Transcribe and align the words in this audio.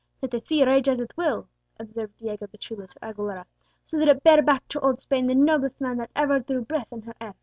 "Let 0.19 0.31
the 0.31 0.39
sea 0.39 0.65
rage 0.65 0.89
as 0.89 0.99
it 0.99 1.15
will," 1.15 1.47
observed 1.79 2.17
Diego 2.17 2.47
the 2.47 2.57
chulo 2.57 2.87
to 2.87 2.99
Aguilera, 3.05 3.45
"so 3.85 3.99
that 3.99 4.07
it 4.07 4.23
bear 4.23 4.41
back 4.41 4.67
to 4.69 4.79
old 4.79 4.99
Spain 4.99 5.27
the 5.27 5.35
noblest 5.35 5.79
man 5.79 5.97
that 5.97 6.09
ever 6.15 6.39
drew 6.39 6.61
breath 6.63 6.91
in 6.91 7.03
her 7.03 7.13
air. 7.21 7.35